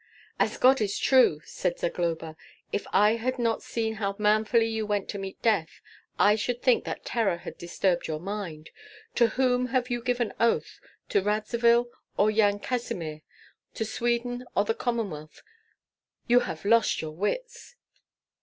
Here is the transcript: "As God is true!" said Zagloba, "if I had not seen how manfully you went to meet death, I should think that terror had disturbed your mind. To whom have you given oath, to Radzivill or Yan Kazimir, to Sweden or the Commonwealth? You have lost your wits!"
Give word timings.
"As 0.39 0.57
God 0.57 0.81
is 0.81 0.97
true!" 0.97 1.41
said 1.45 1.77
Zagloba, 1.77 2.35
"if 2.71 2.87
I 2.91 3.17
had 3.17 3.37
not 3.37 3.61
seen 3.61 3.93
how 4.01 4.15
manfully 4.17 4.65
you 4.65 4.83
went 4.83 5.07
to 5.09 5.19
meet 5.19 5.39
death, 5.43 5.79
I 6.17 6.33
should 6.35 6.63
think 6.63 6.85
that 6.85 7.05
terror 7.05 7.37
had 7.37 7.55
disturbed 7.59 8.07
your 8.07 8.19
mind. 8.19 8.71
To 9.13 9.27
whom 9.27 9.67
have 9.67 9.91
you 9.91 10.01
given 10.01 10.33
oath, 10.39 10.79
to 11.09 11.21
Radzivill 11.21 11.87
or 12.17 12.31
Yan 12.31 12.57
Kazimir, 12.57 13.21
to 13.75 13.85
Sweden 13.85 14.43
or 14.55 14.65
the 14.65 14.73
Commonwealth? 14.73 15.43
You 16.25 16.39
have 16.39 16.65
lost 16.65 17.03
your 17.03 17.11
wits!" 17.13 17.75